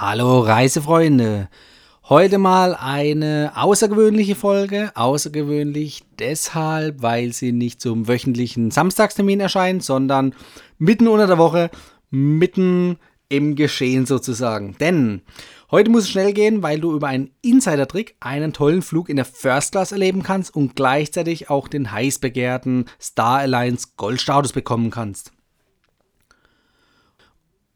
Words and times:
Hallo 0.00 0.38
Reisefreunde. 0.38 1.48
Heute 2.08 2.38
mal 2.38 2.76
eine 2.76 3.50
außergewöhnliche 3.56 4.36
Folge. 4.36 4.92
Außergewöhnlich 4.94 6.04
deshalb, 6.20 7.02
weil 7.02 7.32
sie 7.32 7.50
nicht 7.50 7.80
zum 7.80 8.06
wöchentlichen 8.06 8.70
Samstagstermin 8.70 9.40
erscheint, 9.40 9.82
sondern 9.82 10.36
mitten 10.78 11.08
unter 11.08 11.26
der 11.26 11.38
Woche, 11.38 11.68
mitten 12.10 12.98
im 13.28 13.56
Geschehen 13.56 14.06
sozusagen. 14.06 14.76
Denn 14.78 15.22
heute 15.72 15.90
muss 15.90 16.04
es 16.04 16.10
schnell 16.10 16.32
gehen, 16.32 16.62
weil 16.62 16.78
du 16.78 16.94
über 16.94 17.08
einen 17.08 17.32
Insider-Trick 17.42 18.14
einen 18.20 18.52
tollen 18.52 18.82
Flug 18.82 19.08
in 19.08 19.16
der 19.16 19.24
First 19.24 19.72
Class 19.72 19.90
erleben 19.90 20.22
kannst 20.22 20.54
und 20.54 20.76
gleichzeitig 20.76 21.50
auch 21.50 21.66
den 21.66 21.90
heiß 21.90 22.20
begehrten 22.20 22.84
Star 23.00 23.38
Alliance 23.40 23.88
Goldstatus 23.96 24.52
bekommen 24.52 24.92
kannst. 24.92 25.32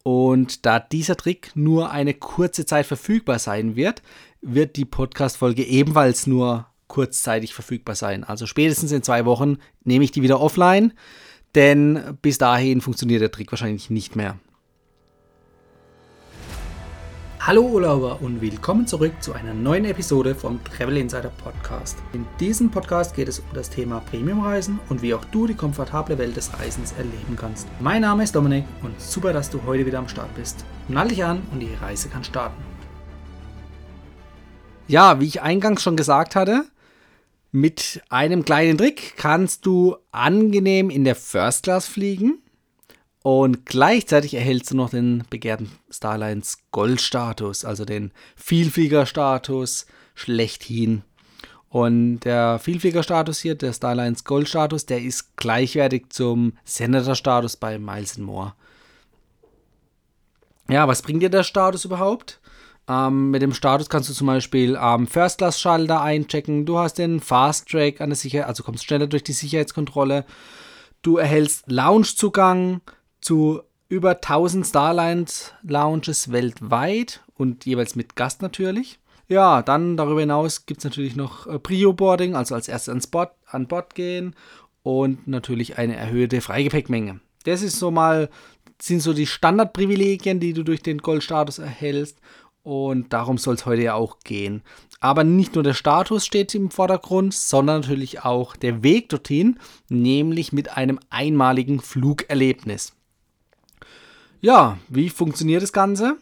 Und 0.03 0.67
da 0.67 0.81
dieser 0.81 1.17
Trick 1.17 1.53
nur 1.55 1.91
eine 1.91 2.15
kurze 2.15 2.67
Zeit 2.67 2.87
verfügbar 2.87 3.39
sein 3.39 3.77
wird, 3.77 4.03
wird 4.41 4.77
die 4.77 4.85
Podcast-Folge 4.85 5.65
ebenfalls 5.65 6.27
nur 6.27 6.67
kurzzeitig 6.89 7.55
verfügbar 7.55 7.95
sein. 7.95 8.25
Also 8.25 8.47
spätestens 8.47 8.93
in 8.93 9.03
zwei 9.03 9.25
Wochen 9.25 9.59
nehme 9.85 10.05
ich 10.05 10.11
die 10.11 10.23
wieder 10.23 10.41
offline, 10.41 10.93
denn 11.55 12.19
bis 12.21 12.39
dahin 12.39 12.81
funktioniert 12.81 13.23
der 13.23 13.31
Trick 13.31 13.51
wahrscheinlich 13.53 13.91
nicht 13.91 14.17
mehr. 14.17 14.39
Hallo 17.45 17.63
Urlauber 17.63 18.23
und 18.23 18.41
willkommen 18.41 18.87
zurück 18.87 19.15
zu 19.21 19.33
einer 19.33 19.53
neuen 19.53 19.85
Episode 19.85 20.33
vom 20.33 20.63
Travel 20.63 20.97
Insider 20.97 21.33
Podcast. 21.43 21.99
In 22.13 22.25
diesem 22.39 22.71
Podcast 22.71 23.17
geht 23.17 23.27
es 23.27 23.41
um 23.41 23.47
das 23.53 23.69
Thema 23.69 23.99
Premiumreisen 23.99 24.79
und 24.89 25.03
wie 25.03 25.13
auch 25.13 25.25
du 25.25 25.49
die 25.49 25.57
komfortable 25.57 26.19
Welt 26.19 26.37
des 26.37 26.57
Reisens 26.57 26.93
erleben 26.93 27.37
kannst. 27.37 27.67
Mein 27.81 28.03
Name 28.03 28.23
ist 28.23 28.37
Dominik 28.37 28.65
und 28.85 29.01
super, 29.01 29.33
dass 29.33 29.51
du 29.51 29.61
heute 29.67 29.85
wieder 29.85 29.99
am 29.99 30.07
Start 30.07 30.33
bist. 30.37 30.65
Nall 30.87 31.09
dich 31.09 31.25
an 31.25 31.43
und 31.51 31.59
die 31.59 31.75
Reise 31.81 32.09
kann 32.09 32.23
starten. 32.23 32.63
Ja, 34.87 35.19
wie 35.19 35.27
ich 35.27 35.43
eingangs 35.43 35.83
schon 35.83 35.97
gesagt 35.97 36.37
hatte, 36.37 36.67
mit 37.51 38.03
einem 38.09 38.45
kleinen 38.45 38.79
Trick 38.79 39.15
kannst 39.17 39.67
du 39.67 39.97
angenehm 40.13 40.91
in 40.91 41.03
der 41.03 41.17
First 41.17 41.65
Class 41.65 41.89
fliegen 41.89 42.42
und 43.23 43.67
gleichzeitig 43.67 44.35
erhältst 44.35 44.73
du 44.73 44.77
noch 44.77 44.91
den 44.91 45.25
begehrten 45.31 45.71
Starlines 45.91 46.59
Goldstatus, 46.73 47.65
also 47.65 47.85
den 47.85 48.11
Vielfliegerstatus 48.37 49.87
schlechthin. 50.15 51.03
Und 51.69 52.21
der 52.21 52.59
Vielfliegerstatus 52.59 53.39
hier, 53.41 53.55
der 53.55 53.73
Starlines 53.73 54.25
Goldstatus, 54.25 54.87
der 54.87 55.01
ist 55.01 55.37
gleichwertig 55.37 56.11
zum 56.11 56.53
Senator-Status 56.65 57.57
bei 57.57 57.79
Miles 57.79 58.19
More. 58.19 58.55
Ja, 60.69 60.87
was 60.87 61.03
bringt 61.03 61.23
dir 61.23 61.31
der 61.31 61.45
Status 61.45 61.85
überhaupt? 61.85 62.41
Ähm, 62.89 63.31
mit 63.31 63.41
dem 63.41 63.55
Status 63.55 63.89
kannst 63.89 64.11
du 64.11 64.15
zum 64.15 64.27
Beispiel 64.27 64.77
am 64.77 65.03
ähm, 65.03 65.07
First-Class-Schalter 65.07 66.03
einchecken. 66.03 66.67
Du 66.67 66.79
hast 66.79 66.99
den 66.99 67.21
Fast-Track 67.21 68.01
an 68.01 68.11
der 68.11 68.17
Sicherheit, 68.17 68.49
also 68.49 68.65
kommst 68.65 68.85
schneller 68.85 69.07
durch 69.07 69.25
die 69.25 69.33
Sicherheitskontrolle. 69.33 70.25
Du 71.03 71.17
erhältst 71.17 71.71
Lounge-Zugang 71.71 72.81
zu 73.23 73.63
über 73.89 74.11
1000 74.17 74.67
Starlines 74.67 75.55
Lounges 75.63 76.33
weltweit 76.33 77.23
und 77.35 77.65
jeweils 77.65 77.97
mit 77.97 78.17
Gast 78.17 78.43
natürlich. 78.43 78.99
Ja, 79.29 79.63
dann 79.63 79.97
darüber 79.97 80.21
hinaus 80.21 80.67
gibt 80.67 80.79
es 80.79 80.85
natürlich 80.85 81.17
noch 81.17 81.47
äh, 81.47 81.59
Prio-Boarding, 81.59 82.35
also 82.35 82.55
als 82.55 82.69
erstes 82.69 82.91
ans 82.91 83.07
Bord, 83.07 83.33
an 83.47 83.67
Bord 83.67 83.95
gehen 83.95 84.35
und 84.83 85.27
natürlich 85.27 85.79
eine 85.79 85.97
erhöhte 85.97 86.41
Freigepäckmenge. 86.41 87.21
Das 87.45 87.63
ist 87.63 87.79
so 87.79 87.91
mal, 87.91 88.29
sind 88.81 89.01
so 89.01 89.13
die 89.13 89.27
Standardprivilegien, 89.27 90.41
die 90.41 90.53
du 90.53 90.65
durch 90.65 90.83
den 90.83 90.99
Goldstatus 90.99 91.59
erhältst 91.59 92.19
und 92.63 93.13
darum 93.13 93.39
soll 93.39 93.55
es 93.55 93.67
heute 93.67 93.83
ja 93.83 93.95
auch 93.95 94.21
gehen. 94.21 94.63
Aber 95.01 95.25
nicht 95.25 95.55
nur 95.55 95.65
der 95.65 95.75
Status 95.75 96.25
steht 96.25 96.55
im 96.55 96.71
Vordergrund, 96.71 97.35
sondern 97.35 97.81
natürlich 97.81 98.25
auch 98.25 98.55
der 98.57 98.83
Weg 98.83 99.09
dorthin, 99.09 99.59
nämlich 99.89 100.53
mit 100.53 100.77
einem 100.77 101.01
einmaligen 101.11 101.81
Flugerlebnis. 101.81 102.93
Ja, 104.45 104.77
wie 104.89 105.09
funktioniert 105.09 105.63
das 105.63 105.73
Ganze? 105.73 106.17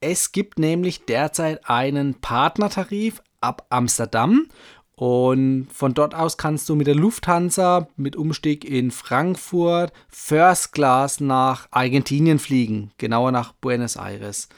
Es 0.00 0.30
gibt 0.30 0.60
nämlich 0.60 1.06
derzeit 1.06 1.68
einen 1.68 2.14
Partnertarif 2.14 3.20
ab 3.40 3.66
Amsterdam 3.68 4.46
und 4.94 5.66
von 5.72 5.92
dort 5.92 6.14
aus 6.14 6.36
kannst 6.36 6.68
du 6.68 6.76
mit 6.76 6.86
der 6.86 6.94
Lufthansa 6.94 7.88
mit 7.96 8.14
Umstieg 8.14 8.64
in 8.64 8.92
Frankfurt 8.92 9.92
First 10.08 10.72
Class 10.72 11.18
nach 11.18 11.66
Argentinien 11.72 12.38
fliegen, 12.38 12.92
genauer 12.96 13.32
nach 13.32 13.54
Buenos 13.54 13.96
Aires. 13.96 14.48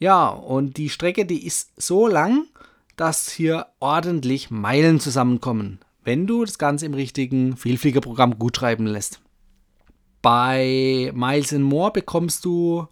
Ja, 0.00 0.30
und 0.30 0.78
die 0.78 0.90
Strecke, 0.90 1.26
die 1.26 1.46
ist 1.46 1.70
so 1.80 2.08
lang, 2.08 2.46
dass 2.96 3.30
hier 3.30 3.68
ordentlich 3.78 4.50
Meilen 4.50 4.98
zusammenkommen, 4.98 5.78
wenn 6.02 6.26
du 6.26 6.44
das 6.44 6.58
Ganze 6.58 6.86
im 6.86 6.94
richtigen 6.94 7.56
Vielfliegerprogramm 7.56 8.40
gut 8.40 8.56
schreiben 8.56 8.86
lässt. 8.86 9.20
Bei 10.22 11.10
Miles 11.14 11.52
and 11.52 11.64
More 11.64 11.90
bekommst 11.90 12.44
du 12.44 12.86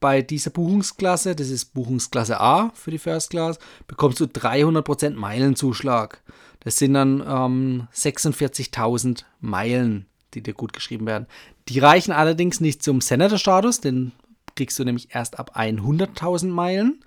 bei 0.00 0.20
dieser 0.20 0.50
Buchungsklasse, 0.50 1.34
das 1.34 1.48
ist 1.48 1.72
Buchungsklasse 1.72 2.40
A 2.40 2.70
für 2.74 2.90
die 2.90 2.98
First 2.98 3.30
Class, 3.30 3.58
bekommst 3.86 4.20
du 4.20 4.24
300% 4.24 5.14
Meilenzuschlag. 5.14 6.22
Das 6.60 6.76
sind 6.76 6.94
dann 6.94 7.24
ähm, 7.26 7.88
46.000 7.94 9.24
Meilen, 9.40 10.06
die 10.34 10.42
dir 10.42 10.54
gut 10.54 10.72
geschrieben 10.72 11.06
werden. 11.06 11.26
Die 11.68 11.78
reichen 11.78 12.12
allerdings 12.12 12.60
nicht 12.60 12.82
zum 12.82 13.00
Senator-Status, 13.00 13.80
den 13.80 14.12
kriegst 14.56 14.78
du 14.78 14.84
nämlich 14.84 15.14
erst 15.14 15.38
ab 15.38 15.56
100.000 15.56 16.48
Meilen. 16.48 17.04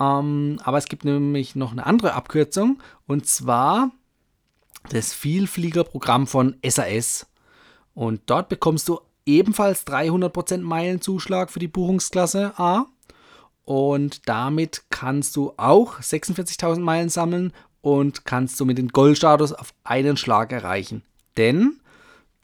Ähm, 0.00 0.58
aber 0.64 0.78
es 0.78 0.86
gibt 0.86 1.04
nämlich 1.04 1.54
noch 1.54 1.72
eine 1.72 1.86
andere 1.86 2.14
Abkürzung 2.14 2.82
und 3.06 3.26
zwar 3.26 3.92
das 4.88 5.12
Vielfliegerprogramm 5.12 6.26
von 6.26 6.56
SAS. 6.66 7.29
Und 8.00 8.22
dort 8.24 8.48
bekommst 8.48 8.88
du 8.88 8.98
ebenfalls 9.26 9.86
300% 9.86 10.62
Meilenzuschlag 10.62 11.50
für 11.50 11.58
die 11.58 11.68
Buchungsklasse 11.68 12.58
A. 12.58 12.86
Und 13.66 14.26
damit 14.26 14.84
kannst 14.88 15.36
du 15.36 15.52
auch 15.58 16.00
46.000 16.00 16.80
Meilen 16.80 17.10
sammeln 17.10 17.52
und 17.82 18.24
kannst 18.24 18.56
somit 18.56 18.78
den 18.78 18.88
Goldstatus 18.88 19.52
auf 19.52 19.74
einen 19.84 20.16
Schlag 20.16 20.50
erreichen. 20.50 21.02
Denn 21.36 21.78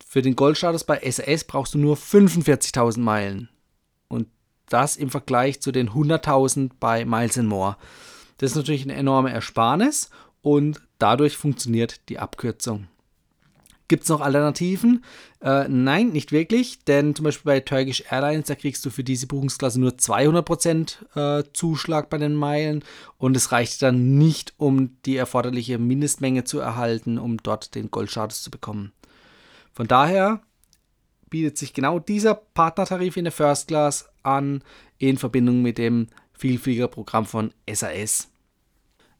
für 0.06 0.20
den 0.20 0.36
Goldstatus 0.36 0.84
bei 0.84 1.00
SAS 1.10 1.44
brauchst 1.44 1.72
du 1.72 1.78
nur 1.78 1.96
45.000 1.96 3.00
Meilen. 3.00 3.48
Und 4.08 4.28
das 4.68 4.98
im 4.98 5.08
Vergleich 5.08 5.62
zu 5.62 5.72
den 5.72 5.88
100.000 5.88 6.72
bei 6.78 7.06
Miles 7.06 7.38
More. 7.38 7.78
Das 8.36 8.50
ist 8.50 8.56
natürlich 8.56 8.82
eine 8.82 8.92
enorme 8.92 9.32
Ersparnis 9.32 10.10
und 10.42 10.82
dadurch 10.98 11.38
funktioniert 11.38 12.10
die 12.10 12.18
Abkürzung. 12.18 12.88
Gibt 13.88 14.02
es 14.02 14.08
noch 14.08 14.20
Alternativen? 14.20 15.04
Äh, 15.40 15.68
nein, 15.68 16.08
nicht 16.08 16.32
wirklich, 16.32 16.84
denn 16.84 17.14
zum 17.14 17.24
Beispiel 17.24 17.52
bei 17.52 17.60
Turkish 17.60 18.02
Airlines, 18.10 18.46
da 18.46 18.56
kriegst 18.56 18.84
du 18.84 18.90
für 18.90 19.04
diese 19.04 19.28
Buchungsklasse 19.28 19.80
nur 19.80 19.92
200% 19.92 21.40
äh, 21.40 21.44
Zuschlag 21.52 22.10
bei 22.10 22.18
den 22.18 22.34
Meilen 22.34 22.82
und 23.18 23.36
es 23.36 23.52
reicht 23.52 23.80
dann 23.82 24.18
nicht, 24.18 24.54
um 24.56 25.00
die 25.04 25.16
erforderliche 25.16 25.78
Mindestmenge 25.78 26.44
zu 26.44 26.58
erhalten, 26.58 27.18
um 27.18 27.36
dort 27.36 27.76
den 27.76 27.90
Goldstatus 27.90 28.42
zu 28.42 28.50
bekommen. 28.50 28.92
Von 29.72 29.86
daher 29.86 30.40
bietet 31.30 31.58
sich 31.58 31.72
genau 31.72 31.98
dieser 31.98 32.34
Partnertarif 32.34 33.16
in 33.16 33.24
der 33.24 33.32
First 33.32 33.68
Class 33.68 34.08
an 34.22 34.62
in 34.98 35.16
Verbindung 35.16 35.62
mit 35.62 35.78
dem 35.78 36.08
Vielfliegerprogramm 36.32 37.26
von 37.26 37.52
SAS. 37.70 38.28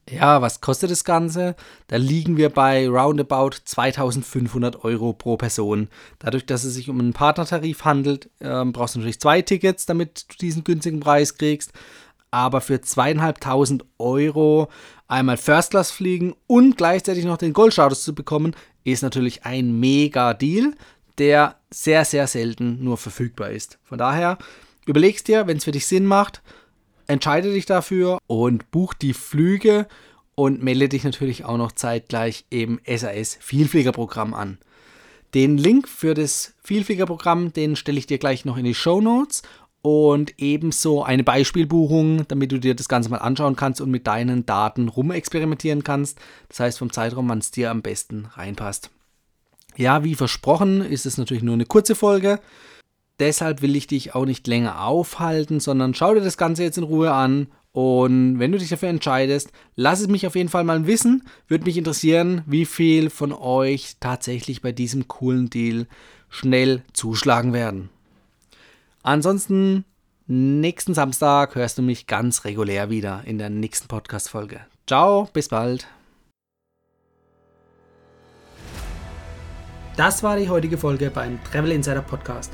Ja, 0.09 0.41
was 0.41 0.61
kostet 0.61 0.89
das 0.89 1.03
Ganze? 1.03 1.55
Da 1.87 1.97
liegen 1.97 2.37
wir 2.37 2.49
bei 2.49 2.87
roundabout 2.87 3.57
2500 3.65 4.85
Euro 4.85 5.11
pro 5.11 5.35
Person. 5.35 5.89
Dadurch, 6.19 6.45
dass 6.45 6.63
es 6.63 6.75
sich 6.75 6.89
um 6.89 6.99
einen 6.99 7.13
Partnertarif 7.13 7.83
handelt, 7.83 8.29
ähm, 8.39 8.71
brauchst 8.71 8.95
du 8.95 8.99
natürlich 8.99 9.19
zwei 9.19 9.41
Tickets, 9.41 9.85
damit 9.85 10.25
du 10.29 10.37
diesen 10.37 10.63
günstigen 10.63 11.01
Preis 11.01 11.37
kriegst. 11.37 11.73
Aber 12.31 12.61
für 12.61 12.79
zweieinhalbtausend 12.79 13.85
Euro 13.97 14.69
einmal 15.07 15.37
First 15.37 15.71
Class 15.71 15.91
fliegen 15.91 16.35
und 16.47 16.77
gleichzeitig 16.77 17.25
noch 17.25 17.37
den 17.37 17.53
Goldstatus 17.53 18.03
zu 18.03 18.15
bekommen, 18.15 18.55
ist 18.83 19.03
natürlich 19.03 19.45
ein 19.45 19.77
mega 19.79 20.33
Deal, 20.33 20.73
der 21.17 21.55
sehr, 21.69 22.05
sehr 22.05 22.27
selten 22.27 22.83
nur 22.83 22.97
verfügbar 22.97 23.49
ist. 23.49 23.79
Von 23.83 23.97
daher 23.97 24.37
überlegst 24.85 25.27
dir, 25.27 25.47
wenn 25.47 25.57
es 25.57 25.65
für 25.65 25.71
dich 25.71 25.85
Sinn 25.85 26.05
macht, 26.05 26.41
entscheide 27.07 27.51
dich 27.51 27.65
dafür 27.65 28.19
und 28.27 28.71
buch 28.71 28.93
die 28.93 29.13
Flüge 29.13 29.87
und 30.35 30.61
melde 30.61 30.89
dich 30.89 31.03
natürlich 31.03 31.45
auch 31.45 31.57
noch 31.57 31.71
zeitgleich 31.71 32.45
im 32.49 32.79
SAS 32.85 33.37
Vielfliegerprogramm 33.41 34.33
an. 34.33 34.59
Den 35.33 35.57
Link 35.57 35.87
für 35.87 36.13
das 36.13 36.53
Vielfliegerprogramm, 36.63 37.53
den 37.53 37.75
stelle 37.75 37.97
ich 37.97 38.07
dir 38.07 38.17
gleich 38.17 38.45
noch 38.45 38.57
in 38.57 38.65
die 38.65 38.75
Show 38.75 39.01
Notes 39.01 39.41
und 39.81 40.33
ebenso 40.37 41.03
eine 41.03 41.23
Beispielbuchung, 41.23 42.27
damit 42.27 42.51
du 42.51 42.59
dir 42.59 42.75
das 42.75 42.89
Ganze 42.89 43.09
mal 43.09 43.17
anschauen 43.17 43.55
kannst 43.55 43.81
und 43.81 43.91
mit 43.91 44.07
deinen 44.07 44.45
Daten 44.45 44.89
rumexperimentieren 44.89 45.83
kannst. 45.83 46.19
Das 46.49 46.59
heißt 46.59 46.79
vom 46.79 46.91
Zeitraum, 46.91 47.29
wann 47.29 47.39
es 47.39 47.51
dir 47.51 47.71
am 47.71 47.81
besten 47.81 48.25
reinpasst. 48.25 48.89
Ja, 49.75 50.03
wie 50.03 50.15
versprochen, 50.15 50.81
ist 50.81 51.05
es 51.05 51.17
natürlich 51.17 51.43
nur 51.43 51.53
eine 51.53 51.65
kurze 51.65 51.95
Folge. 51.95 52.39
Deshalb 53.19 53.61
will 53.61 53.75
ich 53.75 53.87
dich 53.87 54.15
auch 54.15 54.25
nicht 54.25 54.47
länger 54.47 54.83
aufhalten, 54.83 55.59
sondern 55.59 55.93
schau 55.93 56.13
dir 56.13 56.21
das 56.21 56.37
Ganze 56.37 56.63
jetzt 56.63 56.77
in 56.77 56.83
Ruhe 56.83 57.11
an. 57.11 57.47
Und 57.71 58.39
wenn 58.39 58.51
du 58.51 58.57
dich 58.57 58.69
dafür 58.69 58.89
entscheidest, 58.89 59.51
lass 59.75 59.99
es 59.99 60.07
mich 60.07 60.25
auf 60.25 60.35
jeden 60.35 60.49
Fall 60.49 60.63
mal 60.63 60.87
wissen. 60.87 61.23
Würde 61.47 61.65
mich 61.65 61.77
interessieren, 61.77 62.41
wie 62.47 62.65
viel 62.65 63.09
von 63.09 63.31
euch 63.31 63.97
tatsächlich 63.99 64.61
bei 64.61 64.71
diesem 64.71 65.07
coolen 65.07 65.49
Deal 65.49 65.85
schnell 66.29 66.81
zuschlagen 66.93 67.53
werden. 67.53 67.89
Ansonsten, 69.03 69.85
nächsten 70.25 70.93
Samstag 70.93 71.55
hörst 71.55 71.77
du 71.77 71.81
mich 71.81 72.07
ganz 72.07 72.45
regulär 72.45 72.89
wieder 72.89 73.21
in 73.25 73.37
der 73.37 73.49
nächsten 73.49 73.87
Podcast-Folge. 73.87 74.61
Ciao, 74.87 75.29
bis 75.31 75.49
bald. 75.49 75.87
Das 79.95 80.21
war 80.23 80.37
die 80.37 80.49
heutige 80.49 80.77
Folge 80.77 81.09
beim 81.09 81.39
Travel 81.43 81.71
Insider 81.71 82.01
Podcast. 82.01 82.53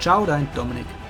Ciao, 0.00 0.26
dein 0.26 0.46
Dominik. 0.54 1.03